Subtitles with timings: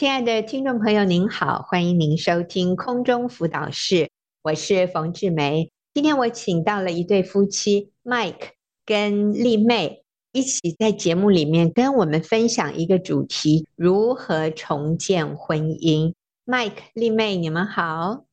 [0.00, 4.08] 亲爱的听众朋友，您好，欢迎您收听空中辅导室，
[4.42, 5.70] 我是冯志梅。
[5.92, 8.52] 今天我请到了一对夫妻，Mike
[8.86, 10.02] 跟丽妹，
[10.32, 16.14] 一起在节目里面跟我们分享一个主题：如何重建婚姻。
[16.46, 18.24] Mike、丽妹，你们好，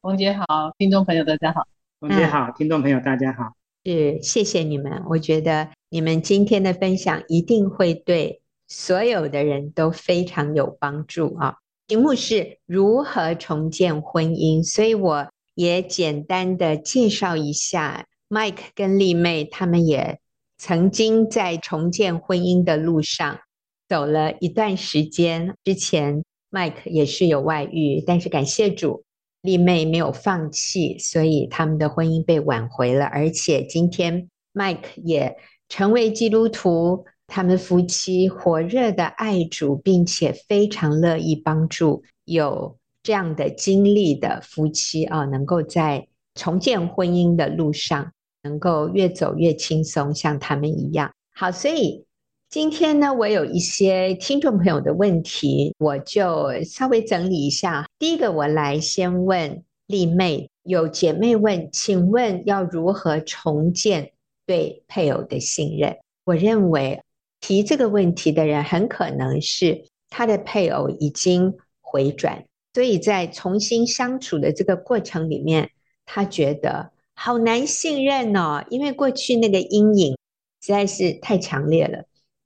[0.00, 0.46] 冯姐好，
[0.78, 1.66] 听众朋友大家好，
[1.98, 8.39] 冯姐好，听众朋友大家好，是谢谢你们，我觉得你们今天的分享一定会对。
[8.72, 11.56] 所有的人都非常有帮助啊！
[11.88, 20.20] 题目是如何重建婚姻，所以我也简单的介绍一下 Mike 跟丽妹，他们也
[20.56, 23.40] 曾经在重建婚姻的路上
[23.88, 25.56] 走了一段时间。
[25.64, 29.02] 之前 Mike 也是有外遇，但是感谢主，
[29.42, 33.06] 丽妹没有放弃，所以他们的婚姻被挽回了。
[33.06, 35.36] 而且今天 Mike 也
[35.68, 37.04] 成为基督徒。
[37.30, 51.12] 他们夫妻火热的爱主，并且非常乐意帮助有这样的经历的夫妻啊，能够在重建婚姻的路上，能够越走越轻松，像他们一样。
[51.32, 52.04] 好，所以
[52.48, 57.86] 今天呢，我有一些听众朋友的问题，我就稍微整理一下。
[57.96, 64.10] 第一个，我来先问丽妹，有姐妹问，请问要如何重建
[64.44, 65.96] 对配偶的信任？
[66.24, 67.00] 我认为。
[67.40, 75.70] 提这个问题的人很可能是他的配偶已经回转，所以在重新相处的这个过程里面，
[76.04, 80.16] 他觉得好难信任哦，因为过去那个阴影
[80.60, 82.04] 实在是太强烈了。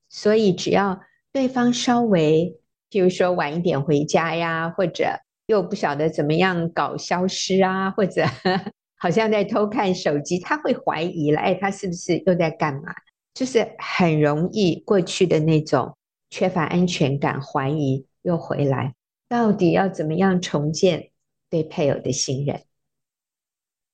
[0.09, 1.01] 所以只要
[1.33, 2.57] 对方稍微，
[2.91, 8.25] 譬如说晚一点回家呀，或者又不晓得怎么样搞消失啊，或者
[8.97, 12.95] 好像在偷看手机，他会怀疑了，哎，他是不是又在干嘛？
[13.35, 15.97] 就是很容易过去的那种
[16.31, 18.95] 缺乏安全感、怀疑又回来，
[19.29, 21.11] 到底要怎么样重建
[21.51, 22.63] 对配偶的信任？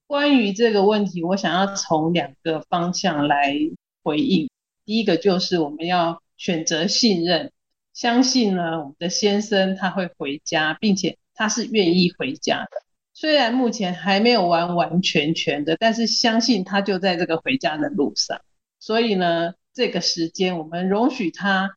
[0.06, 3.56] 关于这个问题，我想要从两个方向来
[4.02, 4.50] 回应。
[4.84, 7.52] 第一个就是我们要选择信任，
[7.94, 12.70] 相信呢，我们的先生他会回家，并且他是愿意回家的。
[13.14, 18.40] 虽然目前还没有完完全全的，但是相信他就在这个回家的路上。
[18.80, 21.76] 所以呢，这个时间我们容许他，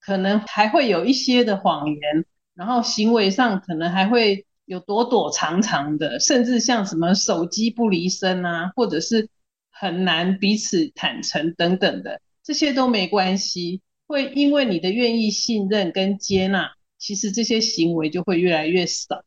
[0.00, 2.24] 可能还会有一些的谎言，
[2.54, 9.28] 然后行为上可能还会有躲躲藏藏的，甚至像什么手机不离身啊，或者是
[9.70, 13.82] 很难彼此坦诚等等的，这些都没关系。
[14.06, 19.24] 会因为你的愿意信任跟接纳，其实这些行为就会越来越少。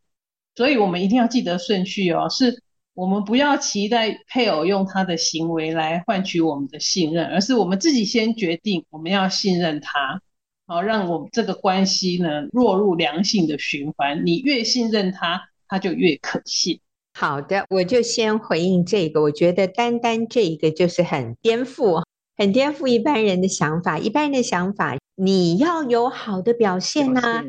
[0.56, 2.64] 所以我们一定要记得顺序哦，是。
[2.98, 10.20] 我们不要期待配偶用他的行为来换取我们的信任，而是我们自己先决定我们要信任他，
[10.66, 14.26] 好，让我们这个关系呢落入良性的循环。
[14.26, 16.80] 你越信任他，他就越可信。
[17.14, 19.22] 好的，我就先回应这个。
[19.22, 22.04] 我觉得单单这一个就是很颠覆，
[22.36, 24.00] 很颠覆一般人的想法。
[24.00, 27.44] 一般人的想法，你要有好的表现呐、啊，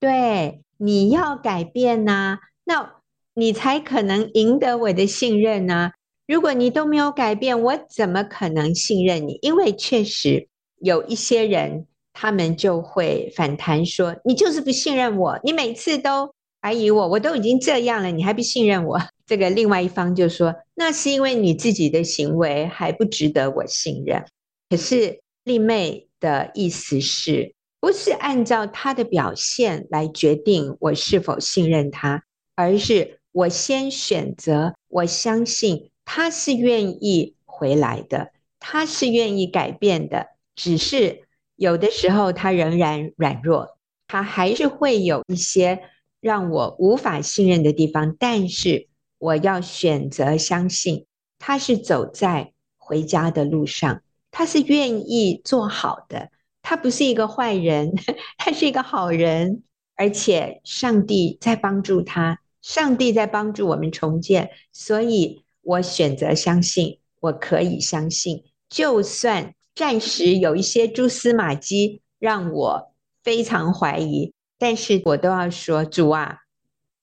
[0.00, 2.95] 对，你要改变呐、啊，那。
[3.38, 5.90] 你才可能赢得我的信任呢。
[6.26, 9.38] 如果你都没有改变，我怎么可能信任你？
[9.42, 10.48] 因为确实
[10.80, 16.32] 有一些人，他们就会反弹说：“你就是不信任我，你每次都
[16.62, 24.24] 怀疑我，我都已经这样了，你还不信任我？” 这个另外一方就说：“那是因为你自己的行为还不值得我信任。”
[24.70, 32.24] 可是丽妹的意思是不是按照他的表现来决定我是否信任他，
[32.54, 33.15] 而是。
[33.36, 40.28] 我先选择，我相信他是愿意回来的，他是愿意改变的。
[40.54, 43.76] 只是有的时候他仍然软弱，
[44.06, 45.82] 他还是会有一些
[46.18, 48.16] 让我无法信任的地方。
[48.18, 48.88] 但是
[49.18, 51.04] 我要选择相信
[51.38, 56.30] 他是走在回家的路上，他是愿意做好的，
[56.62, 57.92] 他不是一个坏人，
[58.38, 59.62] 他是一个好人，
[59.94, 62.40] 而且上帝在帮助他。
[62.66, 72.92] 上帝在帮助我们重建，所以我选择相信，我可以相信，就算暂时有一些蛛丝马迹让我
[73.22, 76.38] 非常怀疑，但是我都要说，主啊，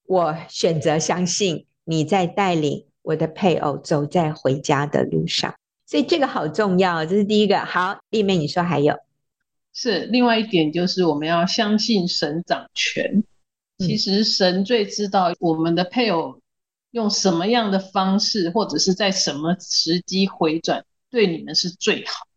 [0.05, 5.55] 我选择相信你在带领我的配偶走在回家的路上，
[5.85, 7.59] 所以这个好重要，这是第一个。
[7.59, 8.99] 好，丽妹，你说还有？
[9.71, 13.23] 是，另外一点就是我们要相信神掌权。
[13.77, 16.39] 其实神最知道我们的配偶
[16.91, 22.27] 用什么样的方式，或者是在什么时机回转，对你们是最好。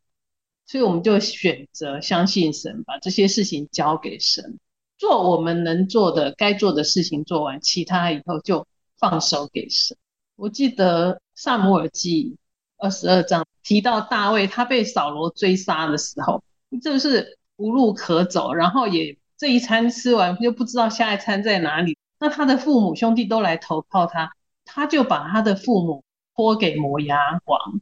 [0.66, 4.58] 所以我们就选择相信神，把这些事情交给神。
[4.98, 8.66] 做我们能做的、该做的事情做完，其他以后就
[8.98, 9.96] 放手给神。
[10.36, 12.36] 我记得撒母耳记
[12.78, 16.42] 二十二章提到大卫，他被扫罗追杀的时候，
[16.82, 21.96] 就是无路可走，然后也这一餐吃完就不知道下一餐在哪里。
[22.18, 24.32] 那他的父母兄弟都来投靠他，
[24.64, 26.02] 他就把他的父母
[26.34, 27.80] 托给摩押王，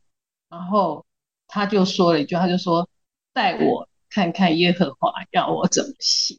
[0.48, 1.06] 然后
[1.46, 2.88] 他就说了一句，他就说
[3.32, 6.38] ：“带我看看耶和华要我怎么行。”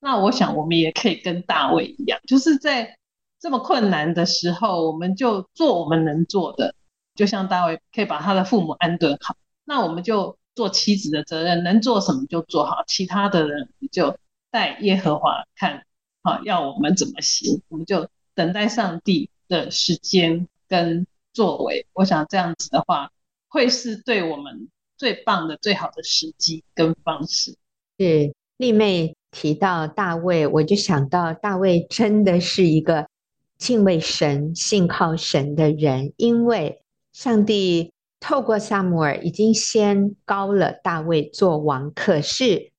[0.00, 2.96] 那我想我们也可以跟大卫一样，就是在
[3.38, 6.74] 这么困难的时候，我们就做我们能做的，
[7.14, 14.16] 就像大卫可以把他的父母安顿好，那我们就做妻子的责任，能做什么就做好，其他的人就
[14.50, 15.84] 带耶和华看。
[16.22, 21.86] 好，要我们怎么行，我们就等待上帝的时间跟作为。
[21.94, 23.10] 我想这样子的话，
[23.48, 24.68] 会是对我们
[24.98, 27.56] 最棒的、最好的时机跟方式。
[27.98, 33.08] 是丽妹提到大卫，我就想到大卫真的是一个
[33.56, 36.82] 敬畏神、信靠神的人，因为
[37.14, 42.69] 上帝透过撒母耳已经先膏了大卫做王，可是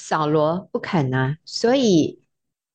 [0.00, 2.18] 扫罗不肯啊，所以。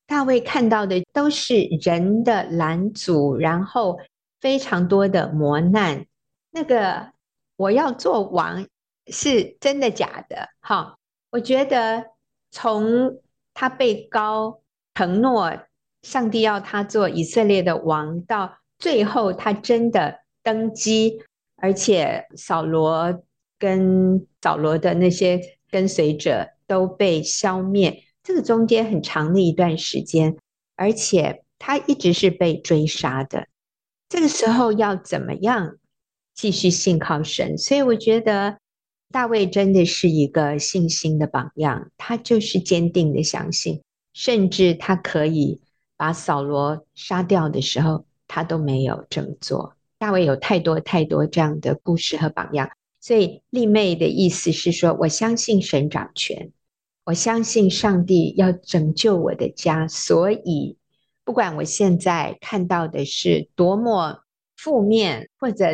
[0.08, 3.98] 大卫看到的都是人的拦阻，然后
[4.40, 6.06] 非常多的磨难。
[6.52, 7.10] 那个
[7.56, 8.68] 我要做王
[9.08, 10.50] 是真的假的？
[10.60, 10.96] 哈，
[11.32, 12.06] 我觉得
[12.52, 13.20] 从
[13.56, 14.62] 他被高
[14.94, 15.58] 承诺
[16.04, 21.20] 上帝要他做以色列的王，到最后他真的登基，
[21.56, 23.24] 而且扫罗
[23.58, 25.42] 跟扫罗的那些
[25.72, 28.04] 跟随者都被消灭。
[28.24, 30.38] 这个中间很长的一段时间，
[30.76, 33.48] 而且他一直是被追杀的。
[34.10, 35.78] 这个时候要怎么样
[36.34, 37.58] 继续信靠神？
[37.58, 38.58] 所以我觉得
[39.12, 41.92] 大卫真的是一个信心的榜样。
[41.98, 43.82] 他就是坚定的相信，
[44.14, 45.62] 甚至他可以
[45.98, 49.76] 把扫罗杀掉的时候，他都没有这么做。
[49.98, 52.70] 大卫有太多太多这样的故事和榜样。
[53.06, 56.52] 所以丽妹的意思是说，我相信神掌权。
[57.04, 60.76] 我相信上帝要拯救我的家，所以
[61.24, 64.24] 不管我现在看到的是多么
[64.58, 65.68] 负面，或者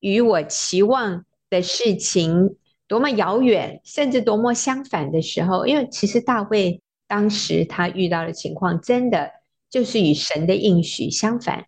[0.00, 2.56] 与我期望的事情
[2.86, 9.30] 多么遥远，甚至多么相反的时候，因为其实大卫当时他遇到的情况，真的
[9.68, 11.66] 就是与神的应许相反，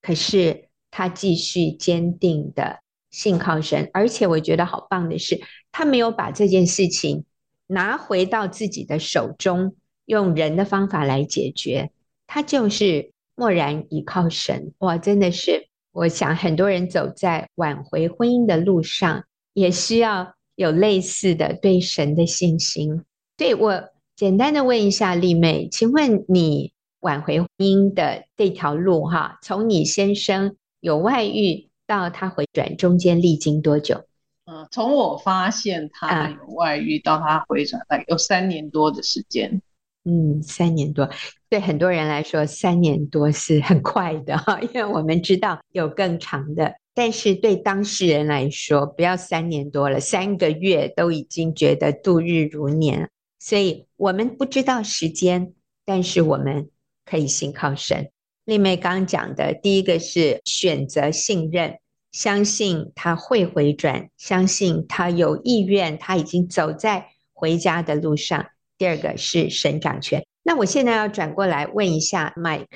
[0.00, 2.80] 可是他继续坚定的
[3.12, 7.24] 信靠神，而且我觉得好棒的是，他没有把这件事情。
[7.68, 11.90] 拿回到自己的手中，用人的方法来解决，
[12.26, 14.74] 他就是默然依靠神。
[14.78, 19.24] 哇，真的是，我想很多人走在挽回婚姻的路上，
[19.54, 23.04] 也需要有类似的对神的信心。
[23.38, 34.04] 对，我简单的问一下丽妹，请问你挽回婚姻的这条路，哈，从你先生有外遇到他回转，中间历经多久？
[34.46, 39.60] 嗯，从我发现他有外遇到他回转，大概有三年多的时间。
[40.04, 41.08] 嗯，三年多，
[41.48, 53.08] 对很多人来说，三年多是很快的哈，因为我们知道有更长的，但是对当事人来说，不要三年多了，三个月都已经觉得度日如年。
[53.38, 55.52] 所以我们不知道时间，
[55.84, 56.68] 但是我们
[57.04, 58.10] 可以信靠神。
[58.44, 61.78] 丽妹刚讲的第一个是选择信任。
[62.12, 68.46] 相信他会回转，相信他有意愿，他已经走在回家的路上。
[68.78, 70.24] 第二个是神掌权。
[70.42, 72.66] 那我现在要转过来问一下 Mike，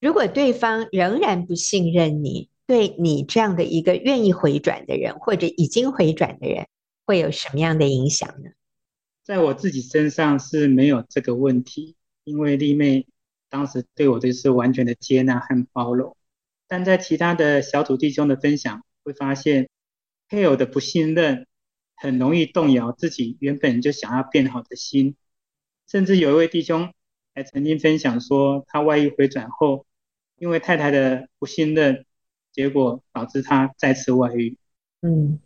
[0.00, 6.66] 如果对方仍然不信任你，对你这样的一个愿意回转的人，或者已经回转的人，
[7.06, 8.50] 会有什么样的影响呢？
[9.22, 11.94] 在我自己身上是没有这个问题，
[12.24, 13.06] 因为丽妹
[13.48, 16.16] 当时对我的是完全的接纳和包容。
[16.70, 19.68] 但在其他的小组弟兄的分享，会发现
[20.28, 21.48] 配偶的不信任
[21.96, 25.16] 很容易动摇自己原本就想要变好的心，
[25.88, 26.94] 甚至有一位弟兄
[27.34, 29.84] 还曾经分享说，他外遇回转后，
[30.36, 32.06] 因为太太的不信任，
[32.52, 34.56] 结果导致他再次外遇。
[35.00, 35.40] 嗯，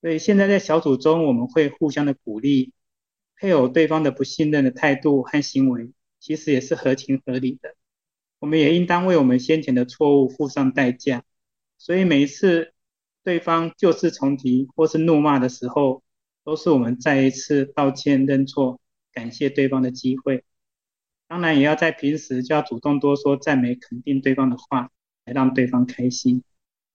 [0.00, 2.72] 所以现在在小组中，我们会互相的鼓励，
[3.36, 7.76] 配偶对方的不信任的态度和行为，其实也是合情合理的。
[8.38, 11.22] 我们也应当为我们先前的错误付上代价，
[11.78, 12.72] 所以每一次
[13.22, 16.02] 对方旧事重提或是怒骂的时候，
[16.44, 18.78] 都是我们再一次道歉认错、
[19.12, 20.44] 感谢对方的机会。
[21.26, 24.90] 当然，也要在平时就要主动多说赞美、肯定对方的话，
[25.24, 26.42] 来让对方开心。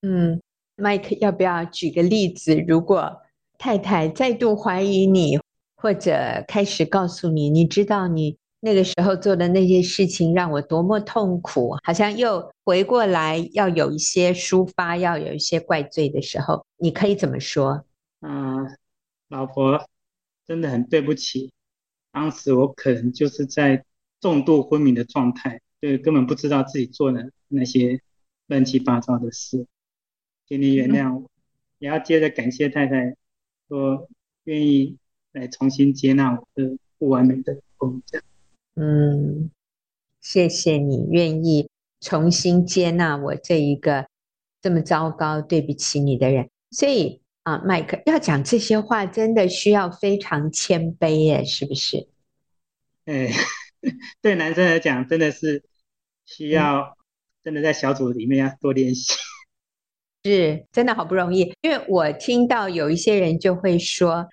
[0.02, 0.40] 嗯
[0.78, 2.64] ，Mike，要不要举个例子？
[2.68, 3.22] 如果
[3.58, 5.40] 太太再度怀疑你，
[5.76, 17.86] 或者开始告诉你，你知道你那个时候做的那些事情让我多么痛苦，好像又回过来要有一些抒发，要有一些怪罪的时候，你可以怎么说？
[18.20, 18.76] 嗯、呃，
[19.30, 19.88] 老婆，
[20.46, 21.52] 真的很对不起，
[22.12, 23.86] 当时我可能就是在
[24.20, 28.02] 重度昏迷的状态，就根本不知道自己做了那些
[28.48, 29.66] 乱七八糟的事，
[30.48, 31.30] 请你原谅我，
[31.78, 33.16] 也要接着感谢太太，
[33.70, 34.10] 说
[34.44, 34.98] 愿意
[35.32, 38.20] 来重新接纳我的不完美的工作。
[38.82, 39.52] 嗯，
[40.22, 41.70] 谢谢你愿意
[42.00, 44.08] 重新接纳我这一个
[44.62, 46.50] 这么糟糕、对不起你的人。
[46.72, 52.08] 所以啊，麦克要讲这些话，真的需要非常谦卑耶，是不是？
[53.04, 53.30] 哎，
[54.22, 55.62] 对男生来讲，真的是
[56.26, 56.96] 需要
[57.44, 59.14] 真的在小组里面要多练习。
[60.24, 64.30] 是，真的好不容易，因为我听到有一些人就会说。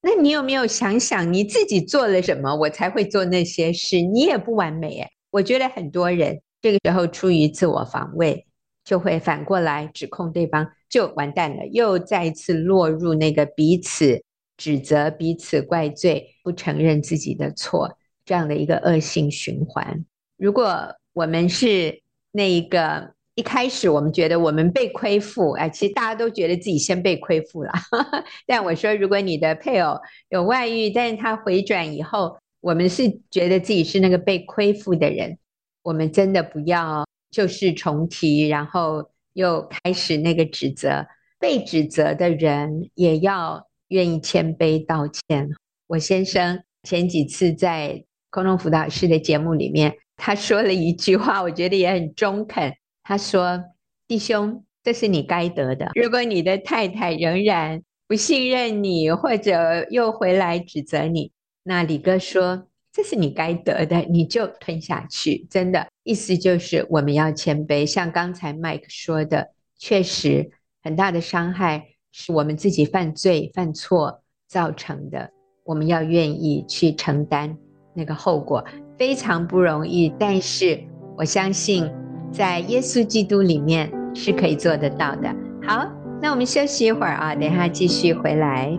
[0.00, 4.00] 那你有没有想想你自己做了什么，我才会做那些事？
[4.00, 5.10] 你也不完美诶。
[5.30, 8.46] 我觉得很多人这个时候出于自我防卫，
[8.84, 14.22] 就会反过来指控对方，就完蛋了，又再一次落入那个彼此
[14.56, 20.04] 指责、彼此怪罪、不承认自己的错这样的一个恶性循环。
[20.36, 22.02] 如果我们是
[22.32, 23.17] 那一个。
[23.38, 27.70] 一开始我们觉得我们被亏负，哎，其实大家都觉得自己先被亏负了。
[28.48, 29.96] 但我说，如果你的配偶
[30.30, 35.38] 有外遇，但是他回转以后，我们是觉得自己是那个被亏负的人，
[35.84, 41.06] 我们真的不要旧事重提，然后又开始那个指责。
[41.38, 45.48] 被指责的人也要愿意谦卑道歉。
[45.86, 52.74] 我先生前几次在空中辅导室的节目里面，他说了一句话，我觉得也很中肯。
[53.08, 53.64] 他说
[54.06, 55.90] ：“弟兄，这是你该得的。
[55.94, 65.46] 如果你的太太仍然不信任你，或者又回来指责你，那李哥说这是你该得的，你就吞下去。
[65.48, 67.86] 真的，意思就是我们要谦卑。
[67.86, 70.50] 像刚才麦克说的，确实
[70.82, 75.30] 很大的伤害是我们自己犯罪犯错造成的，
[75.64, 77.56] 我们要愿意去承担
[77.94, 78.62] 那个后果，
[78.98, 80.12] 非常不容易。
[80.18, 80.78] 但是
[81.16, 81.90] 我相信。”
[82.30, 85.34] 在耶稣基督里面是可以做得到的。
[85.66, 85.86] 好，
[86.20, 88.76] 那我们休息一会儿啊，等一下继续回来。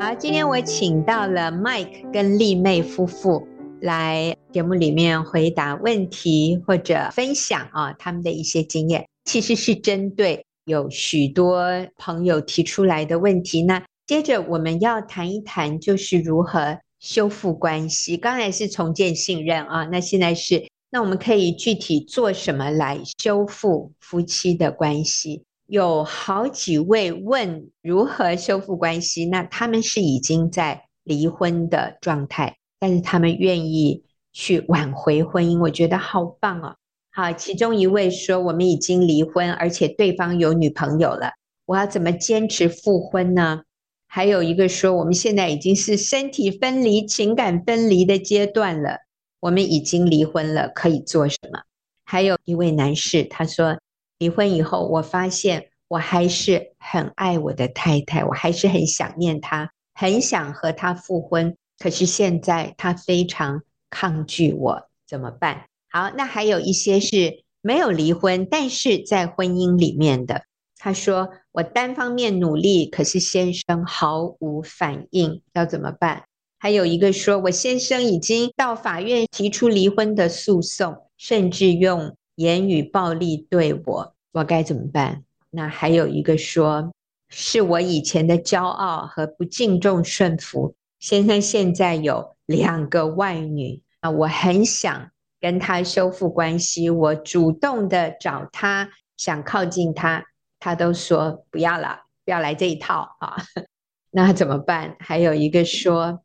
[0.00, 3.47] 好，今天我请到了 Mike 跟丽妹夫妇。
[3.80, 11.62] 来节目里面回答问题或者分享啊，他们的一些经验，其实是针对有许多
[11.96, 13.62] 朋友提出来的问题。
[13.62, 18.16] 那接着我们要谈一谈，就是如何修复关系。
[18.16, 25.44] 刚才是重建信任啊，那现在是，那我们可以具体做什么来修复夫妻的关系？
[25.66, 32.57] 有好几位问如何修复关系，那他们是已经在离婚的状态。
[32.80, 36.76] 但是他们愿意去挽回婚姻，我觉得好棒哦。
[37.10, 41.32] 好，其中一位说：“我们已经离婚，而且对方有女朋友了，
[41.66, 43.62] 我要怎么坚持复婚呢？”
[44.06, 48.98] 还有一个说：“我们现在已经是身体分离、情感分离的阶段了，
[49.40, 51.60] 我们已经离婚了，可以做什么？”
[52.04, 53.78] 还有一位男士他说
[54.18, 65.66] ：“离婚以后，我发现我还是很爱我的太太，我还是很想念她，很想和她复婚。”可是现在他非常抗拒我，怎么办？
[65.90, 70.42] 好，那还有一些是没有离婚，但是在婚姻里面的。
[70.76, 76.24] 他说：“我单方面努力，可是先生毫无反应，要怎么办？”
[76.60, 86.92] 还有一个说：“我先生已经到法院提出离婚的诉讼，甚至用言语暴力对我，我该怎么办？”那还有一个说
[87.28, 100.24] ：“是我以前的骄傲和不敬重顺服。”先生现在有两个外女啊，我很想跟他修复关系，我主动的找他，想靠近他，
[100.58, 103.36] 他都说不要了，不要来这一套啊。
[104.10, 104.96] 那怎么办？
[104.98, 106.20] 还有一个说，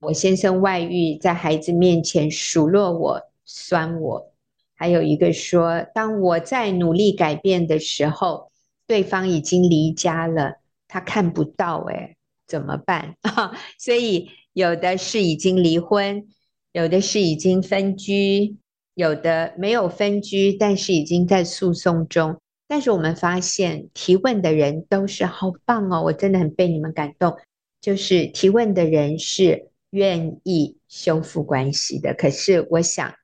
[0.00, 4.32] 我先生外遇，在孩子面前数落我、酸我。
[4.76, 8.50] 还有一个说，当我在努力改变的时候，
[8.86, 10.56] 对方已经离家了，
[10.88, 12.13] 他看不到诶。
[12.46, 13.52] 怎么办啊？
[13.78, 16.26] 所以有的是已经离婚，
[16.72, 18.56] 有的是已经分居，
[18.94, 22.40] 有的没有分居，但是已经在诉讼中。
[22.66, 27.36] 但是我们发现提问的人都是好棒哦，我真的很被你们感动。
[27.80, 32.14] 就是提问的人是愿意修复关系的。
[32.14, 33.14] 可是我想，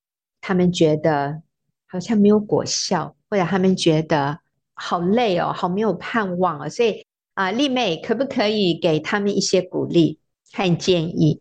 [0.42, 1.40] 他们觉得
[1.86, 4.38] 好像没有果效，或者他们觉得
[4.74, 6.68] 好累哦，好没有盼望哦。
[6.68, 7.06] 所以
[7.40, 10.18] 啊，丽妹可不可以给他们一些鼓励
[10.52, 11.40] 和建议？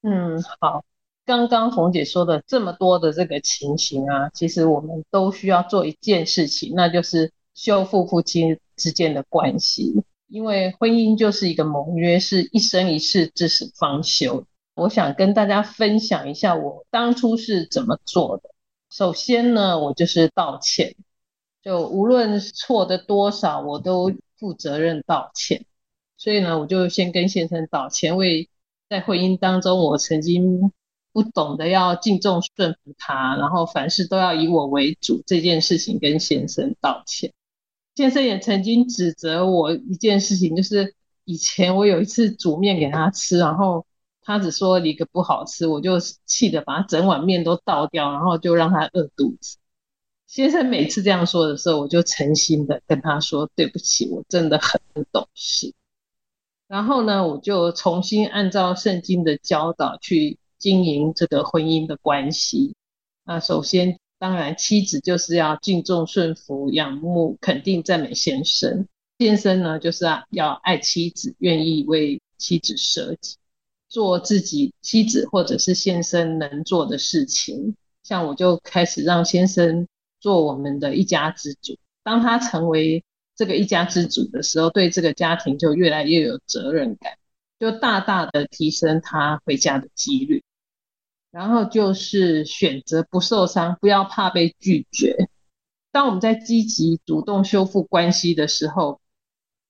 [0.00, 0.82] 嗯，好。
[1.26, 10.02] 刚刚红姐说的这么多的这个情形啊，其实我们都需要做一件事情，那就是修复夫妻之间的关系。
[10.28, 14.46] 因为婚姻就是一个盟约，是一生一世，至死方休。
[14.74, 18.48] 我想跟大家分享一下我当初是怎么做的。
[18.88, 20.94] 首先呢，我就是道歉，
[21.62, 25.66] 就无论错的多少，我都负责任道歉。
[26.16, 28.48] 所以呢，我就先跟先生道歉，为
[28.88, 30.72] 在婚姻当中，我曾经。
[31.12, 37.32] 不懂得要敬重顺服他，然后凡事都要以我为主，这件事情跟先生道歉。
[37.94, 43.86] 先生也曾经指责我一件事情，就是以前我有一次煮面给他吃，然后
[44.20, 49.56] 他只说了一个不好吃，我就气得把整碗面都倒掉，然后就让他饿肚子。
[50.26, 55.72] 先生每次这样说的时候，我就诚心的跟他说对不起，我真的很不懂事。
[56.68, 60.38] 然后呢，我就重新按照圣经的教导去。
[60.58, 62.74] 经营这个婚姻的关系，
[63.26, 68.88] 那首先当然妻子就是要敬重、顺服、仰慕、肯定、赞美先生。
[69.18, 73.36] 先生呢，就是要爱妻子，愿意为妻子舍己，
[73.86, 77.76] 做自己妻子或者是先生能做的事情。
[78.02, 79.86] 像我就开始让先生
[80.26, 81.78] 做我们的一家之主。
[82.02, 83.04] 当他成为
[83.36, 87.16] 这个一家之主的时候，对这个家庭就越来越有责任感。
[87.60, 90.42] 就大大的提升他回家的几率，
[91.30, 95.28] 然后就是选择不受伤，不要怕被拒绝。
[95.92, 99.00] 当我们在积极主动修复关系的时候，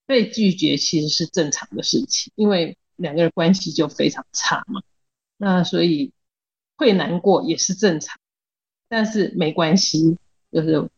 [0.07, 4.81] 被拒绝其实是正常的事情，因为两个人关系就非常差嘛。
[5.37, 6.13] 那所以
[6.77, 8.19] 会难过也是正常，
[8.89, 10.17] 但是没关系，
[10.57, 10.89] 就是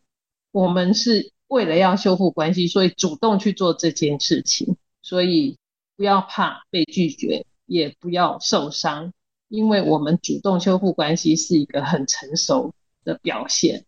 [0.52, 5.58] 我们是为了要修复关系，所以主动去做这件事情，所以。
[5.98, 9.12] 不要怕被拒绝，也不要受伤，
[9.48, 13.84] 因为我们主动修复关系是一个很成熟的表现。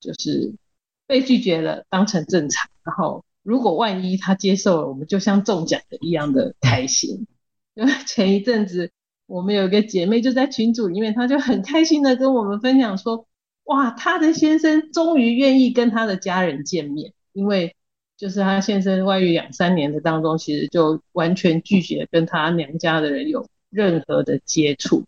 [0.00, 0.52] 就是
[1.06, 2.68] 被拒绝了，当成正常。
[2.82, 7.28] 然后，如果万一他接受了，我们就像中奖的一样的开心。
[7.74, 8.90] 因为前一阵子
[9.26, 13.24] 我们有一个姐妹就在群组里面，她就很开心的跟我们分享说
[13.72, 17.74] ：“哇，她的先生终于愿意跟他的家人见面，因为。”
[18.14, 25.02] 就是他先生外遇两三年的当中，其实就完全拒绝跟他娘家的人有任何的接触，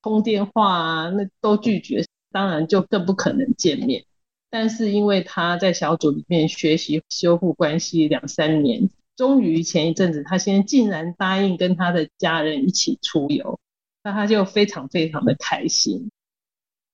[0.00, 4.06] 通电话啊，那都拒绝，当然就更不可能见面。
[4.48, 13.60] 但是因为他在小组里面学习修复关系两三年，终于前一阵子他先竟然答应跟他的家人一起出游，
[14.02, 16.10] 那他就非常非常的开心。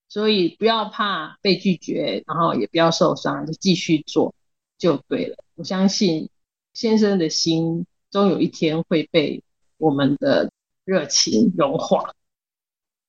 [0.08, 4.34] 所以不要怕被拒绝，然后也不要受伤，就继续做。
[4.78, 6.30] 就对了，我相信
[6.72, 9.42] 先生的心终有一天会被
[9.76, 10.52] 我们的
[10.84, 12.14] 热情融化。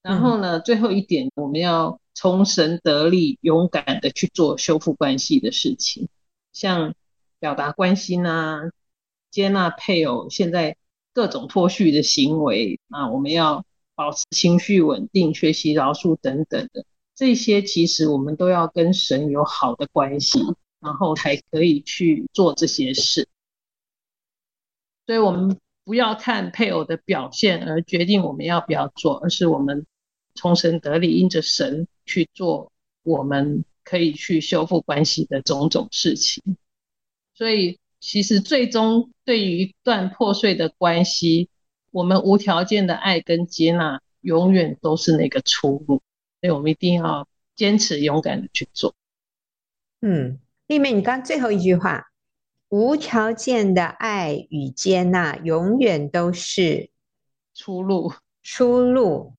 [0.01, 6.09] 然后呢，最后一点，我们要从神得力，勇敢的去做修复关系的事情，
[6.53, 6.95] 像
[7.37, 8.71] 表达关心啊，
[9.29, 10.75] 接纳配偶现在
[11.13, 13.63] 各种脱序的行为啊，我们要
[13.99, 20.39] 保持情绪稳定，学习饶恕等等的，这些其实我们都要跟神有好的关系。
[20.81, 23.27] 然后才可以去做这些事，
[25.05, 29.85] 所以我们不要看配偶的表现而决定我们要不要做，而是我们
[30.35, 32.71] 从神得力，因着神去做，
[33.03, 36.41] 我们可以去修复关系的种种事情。
[37.33, 41.49] 所以，其实最终对于一段破碎的关系，
[41.91, 46.01] 我们无条件的爱跟接纳，永远都是那个出路。
[46.41, 48.95] 所以我们一定要坚持勇敢的去做。
[50.01, 50.39] 嗯。
[50.67, 52.11] 丽妹，你刚最后一句话，
[52.69, 56.91] 无条件的爱与接纳，永远都是
[57.55, 58.13] 出路。
[58.43, 59.33] 出路，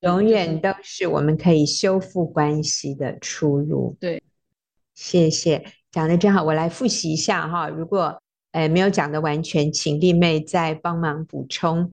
[0.00, 3.96] 永远都是我们可以修复关系的出路。
[3.98, 4.22] 对，
[4.94, 6.44] 谢谢，讲的真好。
[6.44, 8.21] 我来复习一下哈，如果
[8.52, 11.90] 呃没有讲的完全，请丽妹再帮忙补充。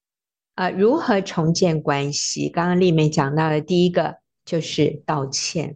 [0.56, 2.50] 呃，如何重建关系？
[2.50, 5.76] 刚刚丽妹讲到的第一个就是道歉。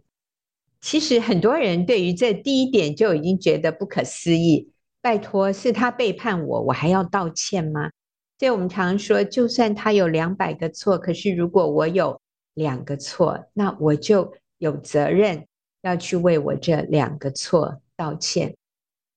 [0.80, 4.70] 其实很多人对于这第一点就已经觉得不可思议。
[5.00, 7.90] 拜托，是他背叛我，我还要道歉吗？
[8.38, 12.20] 所以我们常说，就算他有两百个错，可是如果我有
[12.54, 15.46] 两个错，那我就有责任
[15.82, 18.54] 要去为我这两个错道歉。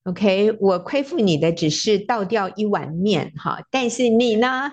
[0.08, 4.72] OK，我亏负你的只是倒掉一碗面，哈，但是你呢？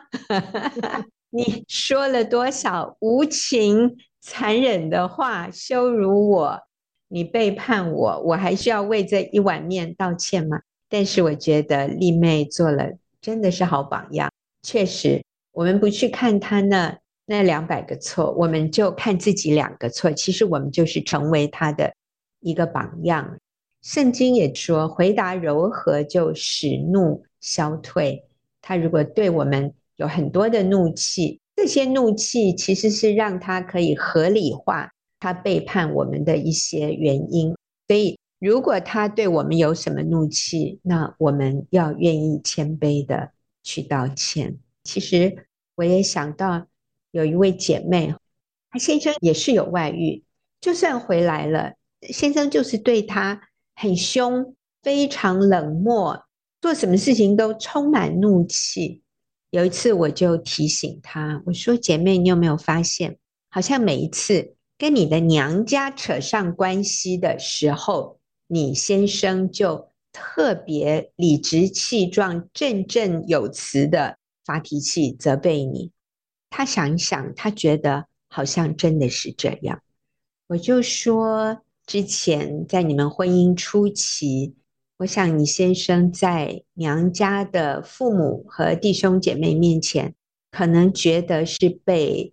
[1.31, 6.61] 你说了多少无情残忍的话，羞辱我，
[7.09, 10.61] 你背叛我，我还需要为这一碗面道歉吗？
[10.89, 14.31] 但是我觉得丽妹做了真的是好榜样。
[14.63, 20.13] 确实，我们不去看她那那两百个错，我们就看自己两个错。
[20.13, 21.93] 其实我们就是成为她的
[22.39, 23.37] 一个榜样。
[23.85, 28.25] 圣经也说，回答柔和就使怒消退。
[28.63, 37.55] 他如果对我们有很多的怒气，这些怒气其实是让他可以合理化他背叛我们的一些原因。
[37.87, 44.57] 所以，如果他对我们有什么怒气，那我们要愿意谦卑的去道歉。
[44.85, 46.67] 其实我也想到
[47.11, 48.15] 有一位姐妹，
[48.71, 50.23] 她先生也是有外遇，
[50.59, 53.43] 就算回来了，先生就是对她
[53.75, 56.25] 很凶，非常冷漠，
[56.61, 59.03] 做什么事情都充满怒气。
[59.51, 63.19] 有一次，我就提醒她，我说：“姐妹，你有没有发现，
[63.51, 75.93] 好像每一次跟你的娘家扯上关系的时候，你先生就特别理直气壮、振振有词的发脾气，责备你。”
[76.51, 79.81] 她想一想，她觉得好像真的是这样。
[80.49, 84.55] 我就说，之前在你们婚姻初期。
[84.99, 90.15] 我想你先生在娘家的父母和弟兄姐妹面前，
[90.53, 92.33] 可能觉得是被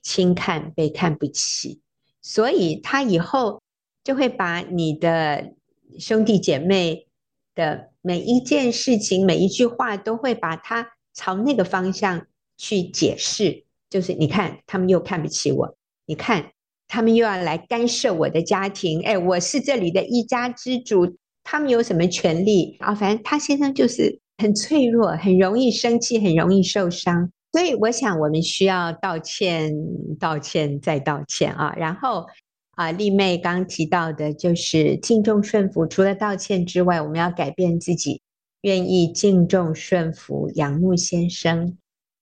[0.00, 1.80] 轻看、被看不起，
[2.22, 3.60] 所以他以后
[4.02, 5.52] 就会把你的
[5.98, 7.06] 兄弟姐妹
[7.54, 13.64] 的每一件事情、每一句话，都会把它朝那个方向去解释。
[13.90, 16.52] 就是你看，他们又看不起我，你看
[16.88, 19.02] 他们又要来干涉我的家庭。
[19.04, 21.16] 哎，我是这里的一家之主。
[21.44, 22.94] 他们有什么权利啊？
[22.94, 27.30] 反正他先生就是很脆弱，很容易生气，很容易受伤。
[27.52, 29.74] 所以我想，我们需要道歉，
[30.18, 31.74] 道歉再道歉啊。
[31.78, 32.26] 然后
[32.72, 35.86] 啊，丽妹刚提到的就是敬重顺服。
[35.86, 38.20] 除了道歉之外，我们要改变自己，
[38.60, 41.78] 愿意敬重顺服，仰慕先生。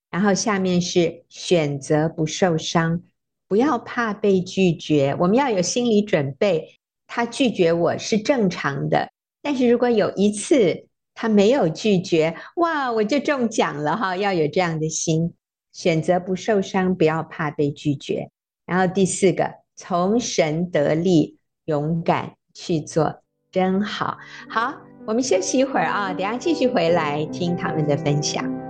[0.08, 3.02] 然后下面是选择不受伤，
[3.48, 5.16] 不要怕被拒绝。
[5.20, 9.08] 我们要有心理准备，他拒绝我是正常的。
[9.42, 14.16] 但是如果有一次他没有拒绝，哇，我就中奖了哈！
[14.16, 15.32] 要有这样的心，
[15.72, 18.30] 选择不受伤，不要怕被拒绝。
[18.66, 24.18] 然后第四个，从神得力，勇敢去做，真好。
[24.50, 24.74] 好，
[25.06, 28.65] 我们休息一会儿啊，等下继续回来听他们的分享。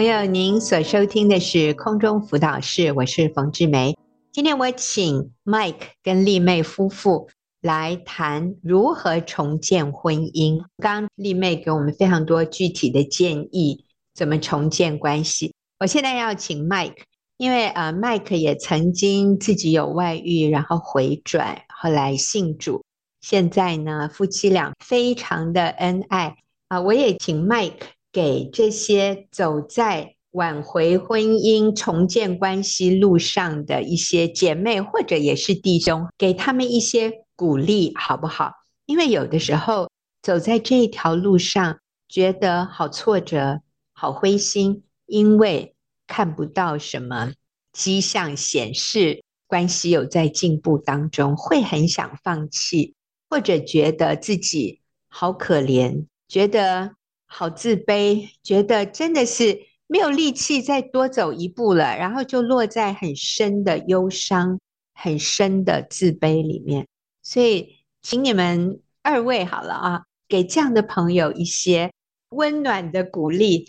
[0.00, 3.94] 朋友，您所收听的是空中辅导室，我是冯志梅。
[4.32, 7.28] 今天我请 Mike 跟丽妹夫妇
[7.60, 10.64] 来谈如何重建婚姻。
[10.78, 13.84] 刚丽妹给我们非常多具体的建议，
[14.14, 15.52] 怎么重建关系。
[15.78, 17.02] 我现在要请 Mike，
[17.36, 22.82] 因为呃，Mike 也曾经自己有外遇，然后回转，后来信主，
[23.20, 26.36] 现在呢，夫妻俩非常的恩爱
[26.68, 26.80] 啊。
[26.80, 27.74] 我也请 Mike。
[28.12, 38.52] 给这些走在挽回婚姻、重建关系路上的一些姐妹，或者也是弟兄，给他们一些鼓励，好不好？
[38.86, 39.88] 因为有的时候
[40.22, 43.60] 走在这条路上，觉得好挫折、
[43.92, 45.74] 好灰心，因为
[46.06, 47.32] 看不到什么
[47.72, 52.94] 迹象显示关系有在进步当中，会很想放弃，
[53.28, 56.96] 或者觉得自己好可怜，觉得。
[57.32, 64.58] 好自卑，觉得真的是没有力气再多走一步了，然后就落在很深的忧伤、
[64.92, 66.88] 很深的自卑里面。
[67.22, 71.92] 所以，请你们二位好了啊，给这样的朋友一些
[72.30, 73.64] 温暖的鼓励。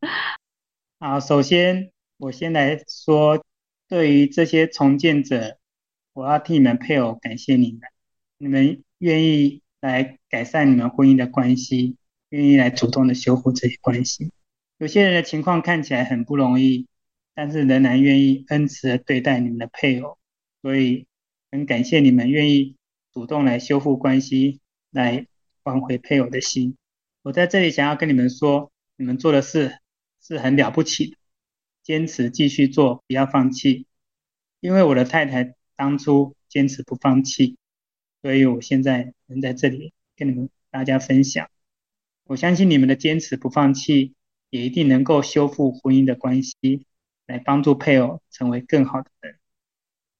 [1.00, 3.42] 好，首先我先来说，
[3.88, 5.56] 对于这些重建者，
[6.12, 7.80] 我要替你们配偶感谢你们，
[8.36, 11.96] 你们愿意来改善你们婚姻的关系。
[12.36, 14.30] 愿意来主动的修复这些关系，
[14.76, 16.86] 有些人的情况看起来很不容易，
[17.34, 20.18] 但是仍然愿意恩慈的对待你们的配偶，
[20.60, 21.06] 所以
[21.50, 22.76] 很感谢你们愿意
[23.14, 25.26] 主动来修复关系，来
[25.62, 26.76] 挽回配偶的心。
[27.22, 29.78] 我在这里想要跟你们说，你们做的事
[30.20, 31.16] 是很了不起的，
[31.82, 33.86] 坚持继续做，不要放弃。
[34.60, 37.56] 因为我的太太当初坚持不放弃，
[38.20, 41.48] 所以我现在能在这里跟你们大家分享。
[42.26, 44.14] 我相信你们的坚持不放弃，
[44.50, 46.86] 也一定能够修复婚姻的关系。
[47.26, 49.40] 来帮助配偶成为更好的人。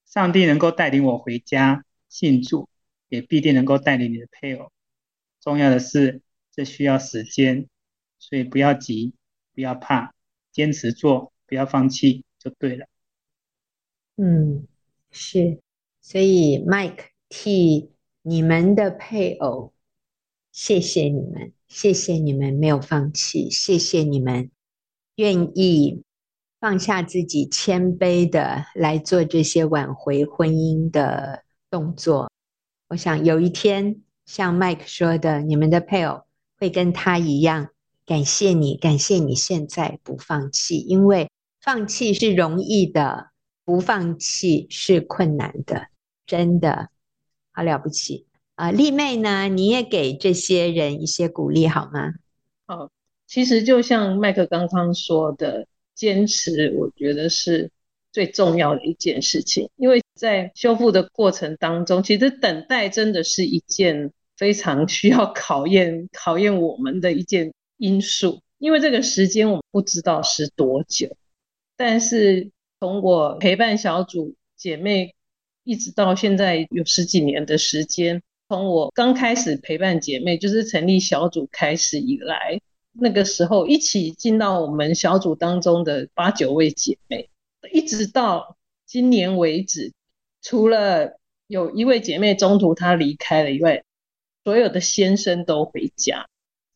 [0.04, 2.68] 上帝能够带领我回家信主，
[3.08, 4.72] 也必定能够带领你的配偶。
[5.40, 7.68] 重要的是，这需要时间，
[8.18, 9.14] 所以不要急，
[9.54, 10.14] 不要怕，
[10.50, 12.88] 坚持做，不要放弃，就对了。
[14.16, 14.66] 嗯，
[15.12, 15.60] 是，
[16.00, 17.92] 所以 Mike 替
[18.22, 19.72] 你们的配偶，
[20.50, 24.50] 谢谢你们，谢谢你们没有放弃，谢谢你们
[25.16, 26.02] 愿意
[26.61, 32.31] 放下自己，谦卑的来做这些挽回婚姻的动作。
[32.88, 36.22] 我想有一天，像 Mike 说的，你们的配偶
[36.59, 37.68] 会跟他一样，
[38.05, 43.31] 感谢你，感谢你现在不放弃，因为放弃是容易的。
[43.66, 45.88] 不放弃是困难的，
[46.24, 46.88] 真的
[47.50, 48.24] 好了不起
[48.56, 48.70] 啊！
[48.70, 49.48] 丽妹呢？
[49.48, 52.12] 你也给这些人一些鼓励好吗？
[52.66, 52.90] 哦，
[53.26, 57.70] 其实就像麦克刚刚说的，坚持我觉得是
[58.12, 71.16] 最重要的一件事情，因为在修复的过程当中，其实等待真的是一件非常需要考验、考验我们的一件因素，因为这个时间我们不知道是多久，
[71.76, 72.50] 但是。
[72.78, 75.14] 从我陪伴小组姐妹
[75.64, 82.61] 一直到现在有十几年的时间，从我刚开始陪伴姐妹，就是成立小组开始以来，
[82.92, 87.28] 那个时候一起进到我们小组当中的八九位姐妹，
[87.72, 88.56] 一直到
[88.87, 89.92] 今年为止，
[90.42, 93.82] 除了有一位姐妹中途她离开了以外，
[94.44, 96.26] 所有的先生都回家。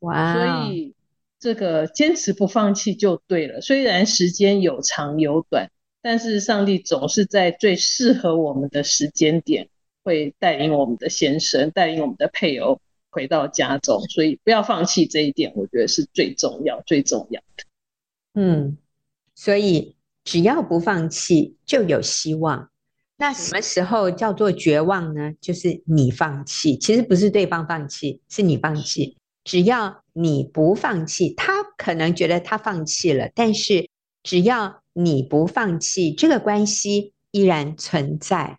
[0.01, 0.35] 哇！
[0.35, 0.95] 所以
[1.39, 5.71] 这个坚持不放弃就对了，虽然时间有长有短。
[6.03, 9.69] 但是上帝总是在最适合我们的时间点，
[10.03, 17.65] 会带领我们的先生，带领我们的配偶回到家中，所以不要放弃这一点，我觉得是最重要、最重要的。
[18.35, 18.77] 嗯，
[19.35, 22.71] 所以只要不放弃，就有希望。
[23.17, 25.33] 那什么时候叫做绝望呢？
[25.41, 29.17] 就是你放弃，其实不是对方放弃，是你放弃。
[29.45, 33.89] 只要你不放弃，他可能觉得他放弃了，但是
[34.23, 34.81] 只要。
[34.93, 38.59] 你不放弃，这个关系依然存在。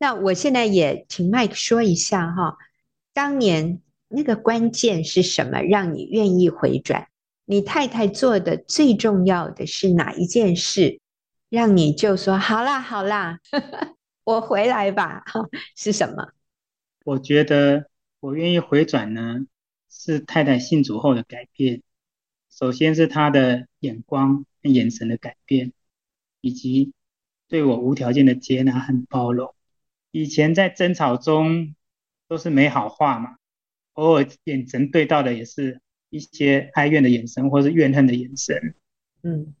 [0.00, 2.56] 那我现在也请 Mike 说一下哈，
[3.12, 7.08] 当年那个关键是什么，让你愿意回转？
[7.44, 11.00] 你太太做的最重要的是哪一件事，
[11.50, 13.40] 让你就说好啦好啦，
[14.24, 15.22] 我回来吧？
[15.76, 16.30] 是什么？
[17.04, 19.40] 我觉得我愿意回转呢，
[19.90, 21.82] 是太太信主后的改变。
[22.48, 24.46] 首先是她的眼光。
[24.62, 25.72] 眼神的改变，
[26.42, 26.92] 以及
[27.48, 29.54] 对我无条件的接纳和包容。
[30.10, 31.74] 以前在争吵中
[32.28, 33.36] 都是没好话嘛，
[33.94, 38.74] 偶尔眼神对到的也是一些哀怨的眼神或是怨恨的眼神。
[39.22, 39.54] 嗯，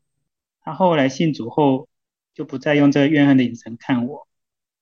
[0.60, 1.88] 他后来信主后
[2.34, 4.26] 就不再用这个怨恨的眼神看我，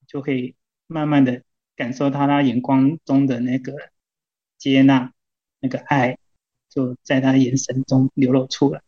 [0.06, 0.54] 就可以
[0.86, 1.42] 慢慢的
[1.76, 3.74] 感受到他眼光中的那个
[4.56, 5.12] 接纳，
[5.60, 6.16] 那个爱
[6.68, 8.82] 就在他眼神中流露出来。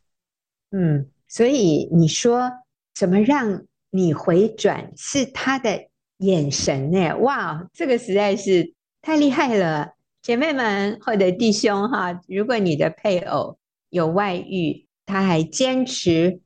[0.70, 1.10] 嗯。
[1.28, 2.50] 所以你说
[2.92, 4.92] 怎么让你回转？
[4.96, 5.88] 是他的
[6.20, 7.14] 眼神呢？
[7.18, 13.58] 哇，这个实在是太厉害了，姐妹们或者弟兄哈，如果你的配偶
[13.90, 16.40] 有外遇，他还坚持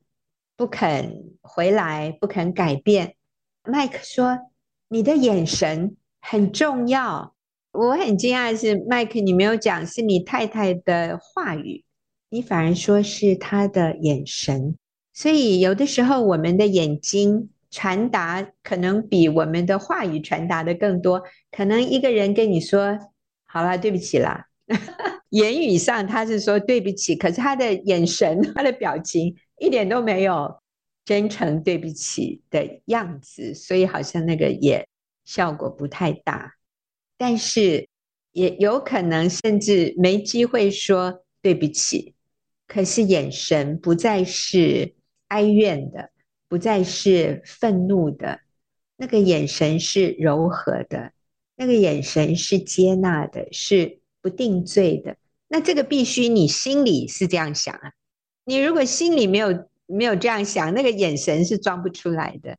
[0.57, 3.15] 不肯回来，不肯改变。
[3.63, 4.39] 麦克说
[4.89, 7.33] 你的眼神很重要，
[7.71, 11.83] 我很惊讶的是麦克，你没有讲是你太太的话语。
[12.29, 14.75] 你反而说是他的眼神，
[15.13, 21.21] 所以有的时候我们的眼睛传达可能比我们的话语传达的更多。
[21.51, 22.97] 可能一个人跟你说
[23.43, 24.45] “好了，对不起啦”，
[25.31, 30.57] 言语上他是说对不起，可是他的眼神、 他的表情一点都没有
[31.03, 34.87] 真诚对不起的样子，所以好像那个也
[35.25, 36.53] 效果不太大。
[37.17, 37.89] 但是
[38.31, 42.13] 也有可能甚至没机会说对不起。
[42.67, 44.95] 可是眼神不再是
[45.27, 46.09] 哀怨的，
[46.47, 48.39] 不再是愤怒的，
[48.97, 51.11] 那个眼神是柔和的，
[51.55, 55.17] 那个眼神是接纳的，是不定罪的。
[55.47, 57.91] 那这个必须你心里是这样想啊，
[58.45, 62.57] 你如果心里没有没有这样想，那个眼神是装不出来的。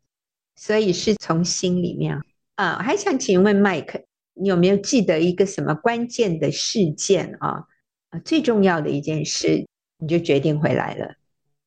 [0.57, 2.19] 所以是从心里面
[2.55, 2.79] 啊。
[2.79, 7.65] 还想请问 Mike，你有没有记得一个什么关键的事件啊？
[8.11, 9.67] 啊，最重要的一件事。
[9.99, 11.15] 你就决定回来了。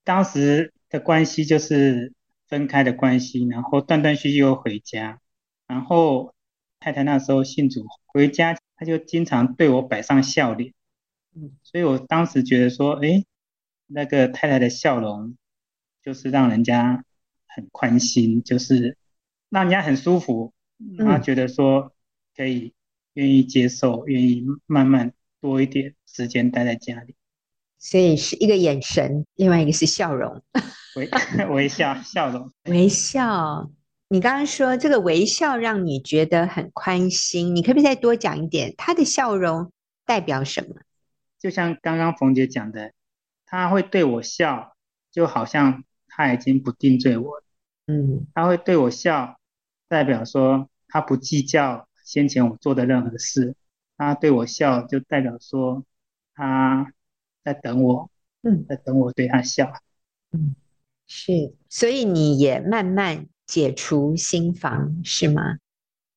[0.03, 2.13] 当时的关系就是
[2.47, 5.19] 分开的关系，然后断断续续又回家，
[5.67, 6.33] 然后
[6.79, 10.73] 太太那时候信主回家，她就经常对我摆上笑脸，
[11.35, 13.23] 嗯，所以我当时觉得说，哎，
[13.85, 15.37] 那个太太的笑容
[16.03, 17.03] 就是让人家
[17.47, 18.97] 很宽心，就是
[19.49, 20.53] 让人家很舒服，
[20.97, 21.93] 他觉得说
[22.35, 22.73] 可以
[23.13, 27.15] 愿意接受，愿意慢慢多一点时间待在家里。
[27.79, 30.43] 所以是一个眼神，另外一个是笑容，
[30.97, 31.09] 微
[31.49, 33.71] 微笑笑容，微笑。
[34.09, 38.73] 你刚刚说这个微笑让你觉得很宽心，你可不可以再多讲一点？
[38.77, 39.71] 他的笑容
[40.05, 40.75] 代表什么？
[41.39, 42.91] 就像刚刚冯姐讲的，
[43.45, 44.75] 他会对我笑，
[45.11, 47.43] 就好像他已经不定罪我了。
[47.87, 49.39] 嗯，他会对我笑，
[49.87, 53.55] 代表说他不计较先前我做的任何事。
[53.95, 55.85] 他对我笑，就代表说
[56.33, 56.91] 他
[57.53, 58.09] 在等我，
[58.43, 59.71] 嗯，在等我对他笑。
[60.31, 60.55] 嗯，
[61.07, 63.27] 是，所以你也慢慢。
[63.49, 65.57] 解除心防是吗？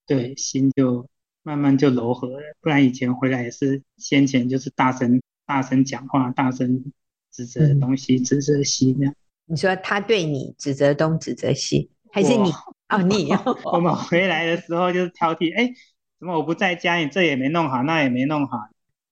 [0.06, 1.08] 对，心就
[1.42, 2.42] 慢慢就柔和了。
[2.60, 6.92] 不然以前回来也是先前就是大声大声讲话，大声
[7.30, 9.14] 指责东西，嗯、指责西这样。
[9.46, 12.50] 你说他对你指责东指责西，还是你？
[12.90, 13.30] 哦，你。
[13.72, 15.72] 我们回来的时候就是挑剔，哎，
[16.18, 18.58] 怎么我不在家，你这也没弄好，那也没弄好。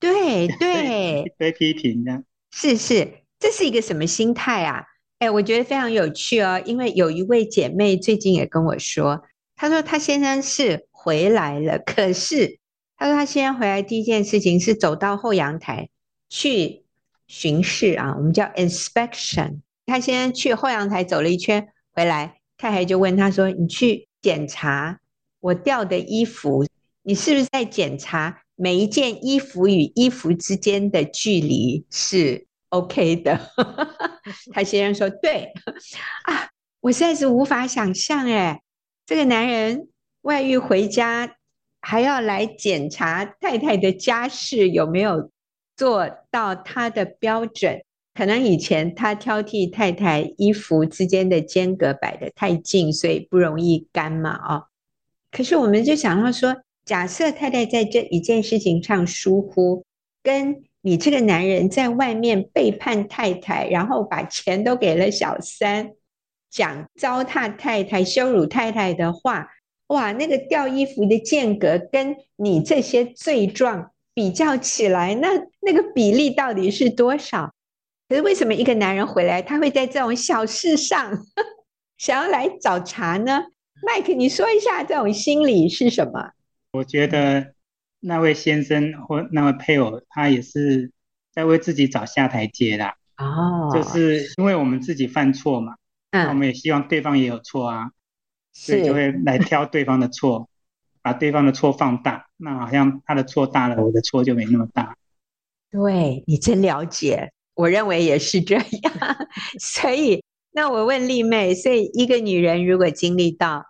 [0.00, 2.24] 对对， 一堆 批评这样。
[2.50, 4.84] 是是，这是一个什么心态啊？
[5.20, 9.22] 哎，我觉得非常有趣哦，因为有一位姐妹最近也跟我说，
[9.54, 12.58] 她说她先生是回来了，可是
[12.96, 15.90] 她说她先生回来第一件事情是走到后阳台
[16.30, 16.84] 去
[17.26, 19.60] 巡视啊，我们叫 inspection。
[19.84, 25.00] 她先生去后阳台走了一圈回来，太太就问她说：“你去检查
[25.40, 26.64] 我掉的衣服，
[27.02, 33.40] 你是不是在检查每一件衣服与衣服之间的距离是？” OK 的，
[34.52, 35.52] 他先生说：“对
[36.24, 38.60] 啊，我实在是无法想象，哎，
[39.06, 39.88] 这个男人
[40.20, 41.36] 外遇回家
[41.80, 45.32] 还要来检查太太的家事有没有
[45.76, 47.82] 做到他的标准。
[48.12, 54.66] 可能以前他挑剔太太衣服之间的间隔摆得太近，所以不容易干嘛，哦。
[55.32, 56.54] 可是我们就想到说，
[56.90, 59.84] 假设太太在这一件事情上疏忽，
[60.24, 60.64] 跟……
[60.82, 65.92] 你这个男人在外面背叛太太，然后把钱都给了小三，
[66.50, 69.46] 讲糟蹋太太、羞辱太太的话，
[69.86, 75.28] 哇，那个掉衣服的间隔跟你这些罪状比较起来，那
[75.60, 77.54] 那个比例到底是多少？
[78.08, 81.24] 可是为什么一个男人回来，他会在这种小事上
[81.98, 83.44] 想要来找茬呢
[83.86, 86.30] ？Mike，你说一下这种心理是什么？
[86.72, 87.54] 我觉得。
[88.02, 90.90] 那位先生或那位配偶，他也是
[91.34, 92.94] 在为自己找下台阶啦。
[93.18, 95.74] 哦，就是因为我们自己犯错嘛，
[96.12, 97.90] 嗯，我们也希望对方也有错啊，
[98.54, 100.48] 所以就会来挑对方的错，
[101.02, 102.24] 把对方的错放大。
[102.38, 104.96] 那好像他的错大了，我的错就没那么大。
[105.70, 108.64] 对，你真了解，我认为也是这样。
[109.60, 113.66] 所以，那我问丽妹，所以一个女人如果经历到。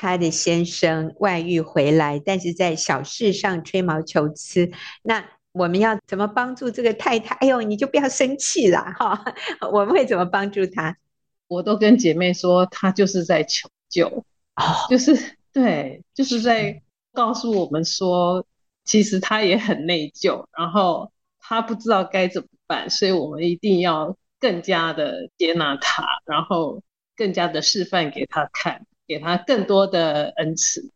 [0.00, 4.70] 他的先生外遇回来，但是在小事上吹毛求疵。
[5.02, 7.34] 那我们要怎么帮助这个太太？
[7.34, 9.22] 哎呦，你就不要生气了哈！
[9.70, 10.96] 我们会怎么帮助他？
[11.48, 14.06] 我都跟姐妹说，她就是在求救，
[14.56, 16.80] 哦，就是对，就是在
[17.12, 18.46] 告诉我们说，
[18.86, 26.82] 其实她也很内疚，然后她不知道该怎么办，所以我们一定要更加的接纳她，然后
[27.14, 28.86] 更加的示范给她看。
[29.10, 30.92] 给他更多的恩赐，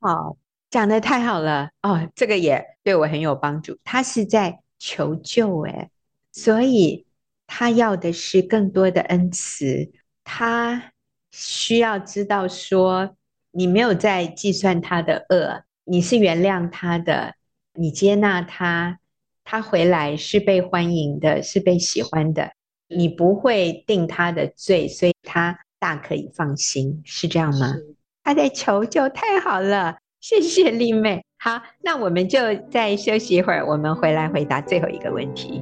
[0.00, 0.36] 好，
[0.68, 3.78] 讲得太好了哦，这个也对我很有帮助。
[3.84, 5.88] 他是在求救，诶，
[6.32, 7.06] 所以
[7.46, 9.92] 他要的是更多的恩赐。
[10.24, 10.92] 他
[11.30, 13.16] 需要知道说，
[13.52, 17.36] 你没有在计算他的恶，你是原谅他的，
[17.74, 18.98] 你接纳他，
[19.44, 22.54] 他回来是被欢迎的，是被喜欢的，
[22.88, 25.60] 你不会定他的罪，所以他。
[25.82, 27.74] 大可以放心，是这样吗？
[28.22, 31.24] 他在求救，太好了，谢谢丽妹。
[31.40, 32.38] 好，那我们就
[32.70, 35.60] 再休息一会儿，我们回来回答最后一个问题。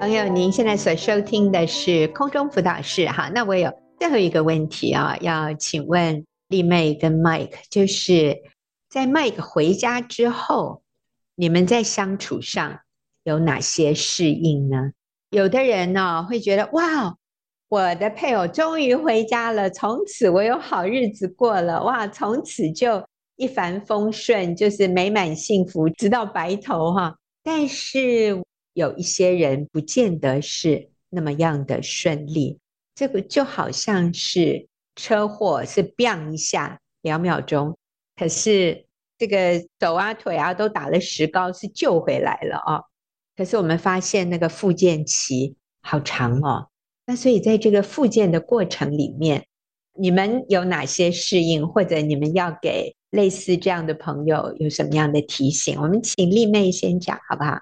[0.00, 3.81] 朋友，您现在所收听的是空中辅导室，哈，那我有。
[4.02, 8.42] 最后一个问题啊，要请问丽妹跟 Mike，就是
[8.88, 10.82] 在 Mike 回家之后，
[11.36, 12.80] 你们在相处上
[13.22, 14.90] 有哪些适应呢？
[15.30, 17.16] 有的人呢会觉得哇，
[17.68, 27.16] 我的配偶终于回家了，从此我有好日子过了，哇，从此就一帆风顺，就是美满幸福，直到白头哈。
[27.44, 28.42] 但是
[28.72, 32.58] 有一些人不见得是那么样的顺利。
[33.02, 37.76] 这个就好像是车祸，是 bang 一下两秒钟，
[38.14, 38.86] 可是
[39.18, 42.84] 这个手啊腿啊都打了石膏，是救回来了哦。
[43.36, 46.68] 可是我们发现那个复健期好长哦。
[47.04, 49.46] 那所以在这个复健的过程里面，
[49.94, 55.76] 你们有哪些适应，或者你们要给类似这样的朋友有什么样的提醒？
[55.80, 57.58] 我们请丽妹先讲好不好？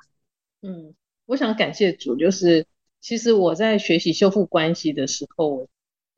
[0.61, 2.67] 嗯，我想感谢主，就是
[3.01, 5.69] 其实我在学习修复关系的时候，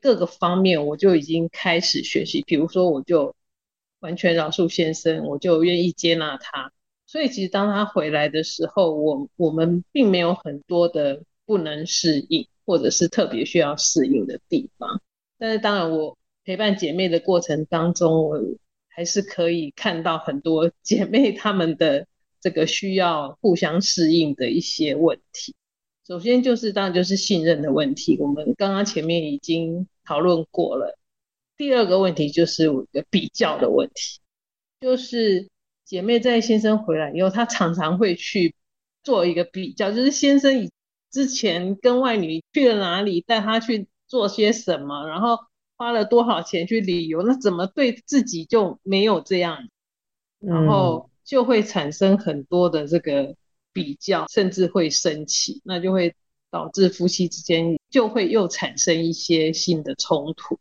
[0.00, 2.42] 各个方面我就已经开始学习。
[2.46, 3.34] 比如说，我就
[4.00, 6.72] 完全饶恕先生，我就愿意接纳他。
[7.06, 15.00] 所以，其实当他回来的时候，我我们并没有很多的不能适应，或者是特别需要适应的地方。
[15.38, 18.40] 但是，当然我陪伴姐妹的过程当中，我
[18.88, 22.06] 还是可以看到很多 姐妹她们的。
[22.42, 25.54] 这个需要互相适应的一些问题，
[26.06, 30.98] 首先就是当然就是信任的问题，我们刚刚前面已经讨论过了。
[31.56, 34.20] 第二个问题就是我的比较的问题，
[34.80, 35.48] 就是
[35.84, 38.54] 姐妹在先生回来以后，她常常会去
[39.04, 40.70] 做一个比较，就是先生以
[41.10, 45.38] 之前跟外女去了哪里，带她去做些什么，然后
[45.76, 49.68] 花了多少钱去旅游，那怎么对自己就没有这样？
[50.40, 51.08] 然后。
[51.24, 53.36] 就会产生很多的这个
[53.72, 56.14] 比较，甚至会生气，那就会
[56.50, 60.58] 导致夫妻之间就会又产生一些新的冲突。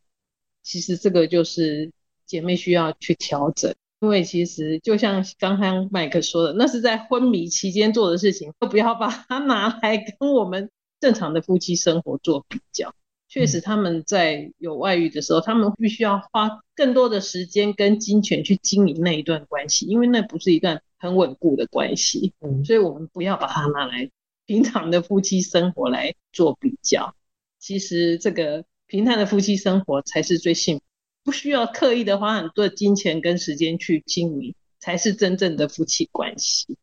[0.64, 1.92] 其实这个就是
[2.26, 12.94] 姐妹需要去调整，因为其实就像刚刚麦克说的，那是在昏迷期间做的事情，都不要把它 拿来跟我们正常的夫妻生活做比较。
[13.28, 22.32] 确实，他们在有外遇的时候，他们必须要花更多的时间跟金钱去经营那一段关系，因为那不是一段很稳固的关系。
[22.40, 24.10] 嗯，所以我们不要把它拿来
[24.46, 27.16] 平常的夫妻生活来做比较。
[27.60, 30.84] 其实，这个平淡的夫妻生活才是最幸福，
[31.24, 36.78] 不需要刻意的花很多的金钱跟时间去经营，才是真正的夫妻关系。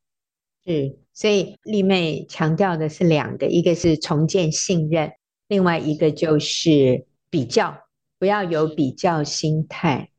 [0.66, 5.12] 是，所以丽妹强调的是两个，一个是重建信任。
[5.48, 7.76] 另外一个就是比较，
[8.18, 10.10] 不要有比较心态。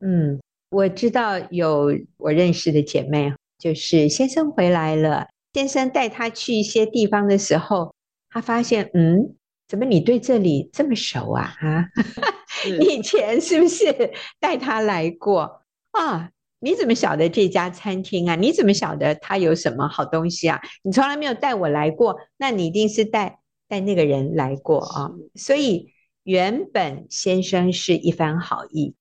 [0.00, 0.40] 嗯，
[0.70, 7.94] 我知道有我认识的姐妹，就是先生回来了，先生带他去一些地方的时候，
[8.30, 9.34] 他发现，嗯，
[9.66, 11.54] 怎么你对这里这么熟啊？
[11.60, 11.88] 啊，
[12.78, 16.30] 你以前是不是 带他来过啊？
[16.60, 18.34] 你怎么晓得这家餐厅啊？
[18.36, 20.60] 你怎么晓得他有什么好东西啊？
[20.82, 23.40] 你从来没有带我来过，那你一定是带。
[23.70, 25.92] 带那个人来过啊，所以
[26.22, 28.94] 原本先生是一番好意，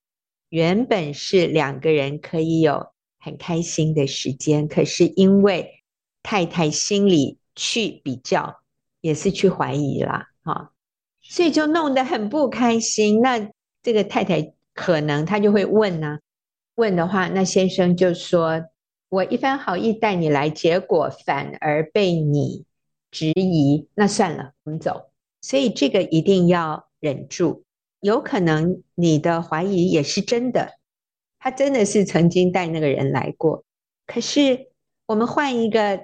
[0.50, 2.88] 原本是两个人可以有
[3.28, 5.84] 很开心的时间，可是因为
[6.24, 8.62] 太太心里去比较，
[9.02, 10.72] 也是去怀疑啦，啊，
[11.22, 13.22] 所以就弄得很不开心。
[13.22, 13.52] 那
[13.84, 16.20] 这个太太可能她就会问呢，
[16.76, 18.64] 问的话，那先生就说
[19.10, 22.64] ：“我一番好意带你来，结果反而被你。”
[23.10, 25.12] 质疑，那算了，我们走。
[25.42, 27.64] 所以这个一定要忍住。
[28.02, 30.77] 有可能你的怀疑也是真的，
[31.48, 33.64] 他真的是曾经带那个人来过。
[34.06, 34.68] 可是
[35.06, 36.02] 我们换一个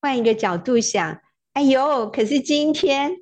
[0.00, 1.20] 换一个角度想，
[1.52, 3.12] 哎呦，可是今天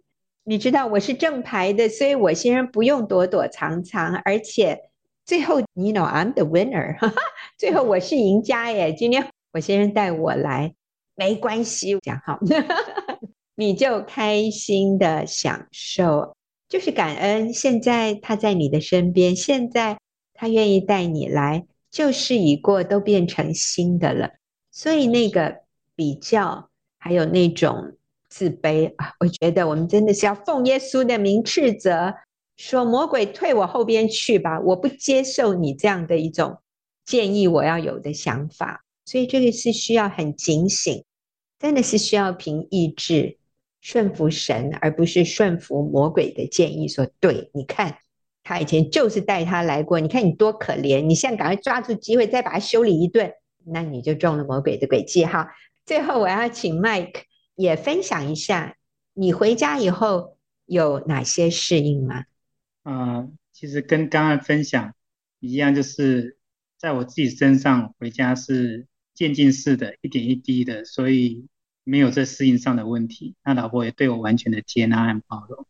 [0.43, 4.81] 你知道我是正牌的，所以我先生不用躲躲藏藏，而且
[5.27, 6.97] 最后你 know I'm the winner，
[7.59, 8.95] 最后我是赢家耶。
[8.95, 10.73] 今天我先生带我来。
[11.15, 12.39] 没关系，讲好，
[13.55, 16.35] 你就开心的享受，
[16.71, 17.53] 就是感恩。
[17.53, 19.99] 现在他在你的身边，现在
[20.41, 24.31] 他愿意带你来，旧事已过，都变成新的了。
[24.71, 25.59] 所以那个
[25.95, 27.99] 比较，还有那种
[28.31, 32.15] 自卑啊，我觉得我们真的是要奉耶稣的名斥责，
[32.57, 36.63] 说魔鬼退我后边去吧，我不接受你这样的一种
[37.05, 38.83] 建议，我要有的想法。
[39.05, 41.05] 所以这个是需要很警醒。
[41.59, 43.37] 真的是需要凭意志
[43.83, 46.89] 顺服神，而不是顺服魔鬼的建议。
[46.89, 47.99] 说对，你看
[48.51, 53.33] 他以前就是带他来过，你看你多可怜，你现在赶快抓住机会再把他修理一顿，
[53.65, 55.49] 那你就中了魔鬼的诡计哈。
[55.87, 57.23] 最后我要请 Mike
[57.55, 58.77] 也分享一下，
[59.15, 60.37] 你回家以后
[60.67, 62.25] 有哪些适应吗？
[62.85, 64.93] 嗯、其实跟刚刚分享
[65.39, 66.37] 一样，就是
[66.77, 68.87] 在我自己身上回家是。
[69.13, 71.47] 渐进式的，一点一滴的，所以
[71.85, 73.35] 没有这适应上的问题。
[73.45, 75.67] 那老婆也对我完全的接纳和包容。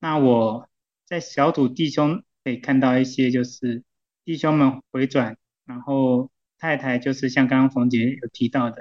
[0.00, 0.66] 那我
[1.08, 3.82] 在小组弟兄可以看到一些，就是
[4.24, 8.76] 弟兄们回转，然后太太就是像刚刚冯姐有提到的，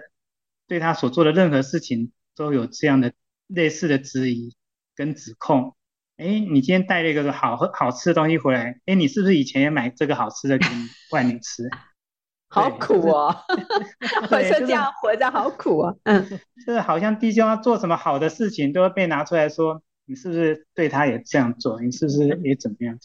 [0.67, 3.13] 对他所做的任何事情都有这样的
[3.47, 4.55] 类似的质疑
[4.93, 5.75] 跟指控。
[6.17, 11.69] 哎，你今天带了一个好喝好吃的东西回来，哎，你是不是以前也买这个好吃的给你外女吃？
[12.49, 13.35] 好苦哦，
[14.31, 15.99] 我说这样活着好苦哦。
[16.03, 16.27] 嗯，
[16.65, 21.79] 就是好像弟兄要做什么好的事情，都会被拿出来说，你是不是对他也这样做？
[21.79, 22.97] 你是不是也怎么样？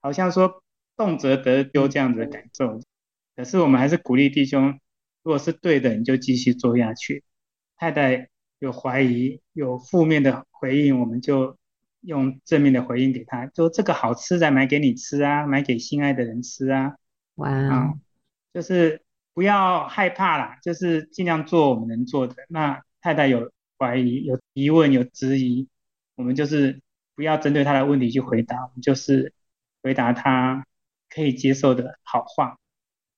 [0.00, 0.62] 好像说
[0.96, 2.80] 动辄得丢这样子的感受。
[3.34, 4.78] 可是我们还是鼓励弟兄，
[5.24, 7.24] 如果是对的，你就继续做下去。
[7.76, 8.28] 太太
[8.60, 11.58] 有怀疑、有负面的回应，我们就。
[12.02, 16.94] 用正面的回应给他，就这个好吃的买给你吃啊，买给心爱的人吃啊。
[17.34, 17.96] 哇
[18.54, 19.02] 就是
[19.34, 22.36] 不要害怕啦，就是尽量做我们能做的。
[22.48, 25.66] 那太太有怀疑、有疑问、有质疑，
[26.16, 26.80] 我们就是
[27.14, 29.32] 不要针对他的问题去回答，我们就是
[29.82, 30.66] 回答他
[31.08, 32.58] 可以接受的好话。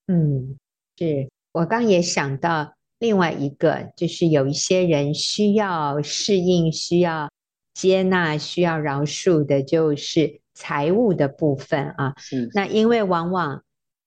[0.07, 0.57] 嗯，
[0.99, 7.31] 是我刚也想到另外一个，就是有一些人需要适应，需要。
[7.75, 12.13] 接纳需要饶恕的，就是财务的部分啊。
[12.17, 12.51] 是。
[12.53, 13.63] 那因为往往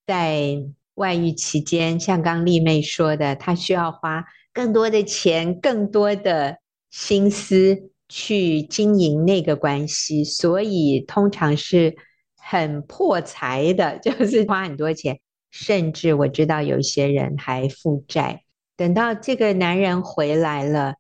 [0.05, 0.57] 在
[0.95, 6.57] 外遇期间，像刚丽妹说的，她需要花更多的钱、更多的
[6.89, 11.95] 心思去经营那个关系，所以通常是
[12.35, 18.43] 很破财的， 就是花很多钱，甚至我知道有些人还负债。
[18.75, 20.95] 等到这个男人回来了，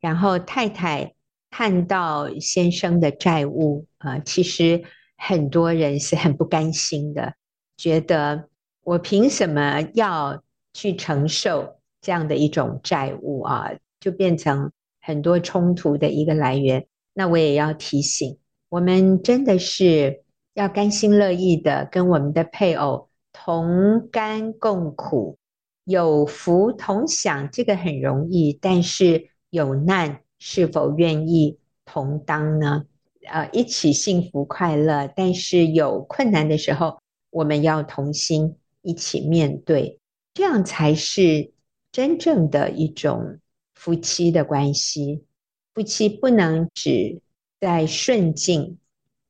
[0.00, 1.12] 然后太太。
[1.48, 4.84] 看到先生的债务啊、其实
[5.16, 7.32] 很多人是很不甘心的，
[7.78, 8.50] 觉得
[8.82, 10.42] 我凭什么要
[10.74, 13.70] 去承受这样的一种债务啊？
[14.00, 14.70] 就变成
[15.06, 16.86] 很多冲突的一个来源。
[17.14, 18.36] 那我也要提醒，
[18.68, 25.38] 我们真的是要甘心乐意的跟我们的配偶同甘共苦，
[25.84, 30.20] 有福同享，这个很容易，但是有难。
[30.38, 32.84] 是否愿意同当呢？
[33.26, 36.98] 呃，一起幸福快乐，但是有困难的时候，
[37.30, 39.98] 我们要同心一起面对，
[40.34, 41.52] 这样才是
[41.90, 43.38] 真正的一种
[43.76, 45.22] 夫妻的关系。
[45.72, 47.20] 夫妻不能只
[47.60, 48.78] 在顺境，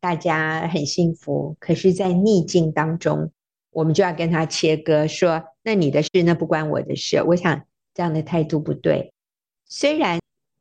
[0.01, 3.31] 大家很幸福，可是，在逆境当中，
[3.71, 9.13] 我们就要跟他切割，说：“那你的事，那不关我的事。”我想这样的态度不对，
[9.67, 10.19] 虽然。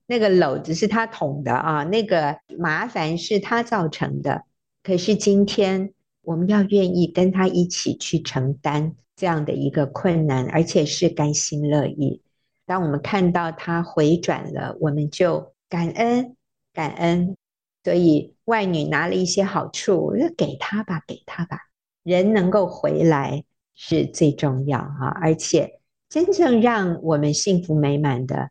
[0.08, 4.44] 那个篓子是他捅的啊，那个麻烦是他造成的。
[4.84, 12.22] 可是今天我们要愿意跟他一起去承担这样的一个困难，而且是甘心乐意。
[12.66, 16.36] 当我们看到他回转了，我们就感恩
[16.74, 17.36] 感恩。
[17.84, 21.60] 所以外女拿了一些好处，就给他吧，给他吧。
[22.04, 23.44] 人能够回来
[23.76, 28.50] 是最重要哈，而且真正让我们幸福美满的，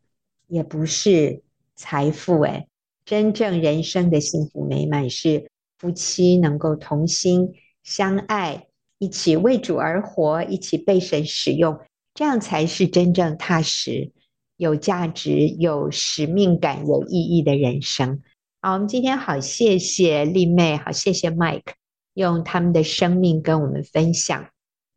[0.48, 1.42] 也不是。
[1.76, 2.68] 财富诶，
[3.04, 7.52] 真正人生的幸福美满是夫妻能够同心
[7.82, 11.76] 相爱，一起为主而活，一起被神使用，
[12.14, 14.12] 这样才是真正踏实、
[14.56, 18.22] 有价值、有使命感、有意义的人生。
[18.62, 21.74] 好，我们今天好，谢谢丽妹，好，谢谢 Mike，
[22.14, 24.48] 用他们的生命跟我们分享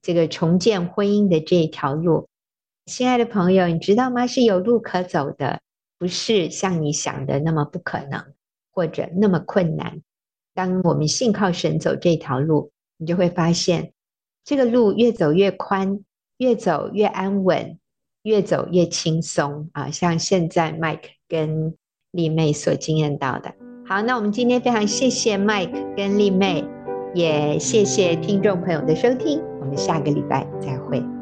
[0.01, 2.29] 这个重建婚姻的这一条路。
[2.85, 4.25] 亲爱的朋友，你知道吗？
[4.27, 5.59] 是有路可走的。
[5.99, 8.23] 不是像你想的那么不可能，
[8.71, 10.03] 或者那么困难。
[10.53, 13.93] 当我们信靠神走这条路，你就会发现，
[14.45, 16.01] 这个路越走越宽，
[16.37, 17.77] 越走越安稳，
[18.23, 19.89] 越走越轻松啊！
[19.89, 21.75] 像现在 Mike 跟
[22.11, 23.53] 丽妹所经验到的。
[23.85, 26.63] 好，那我们今天非常谢谢 Mike 跟丽妹，
[27.13, 31.16] 也谢谢听众朋友的收听，我们下个礼拜再会。